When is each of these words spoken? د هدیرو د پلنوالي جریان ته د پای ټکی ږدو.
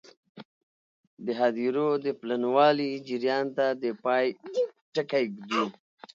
د 1.25 1.27
هدیرو 1.41 1.87
د 2.05 2.07
پلنوالي 2.19 2.91
جریان 3.07 3.45
ته 3.57 3.65
د 3.81 3.85
پای 4.03 4.25
ټکی 4.93 5.23
ږدو. 5.35 5.63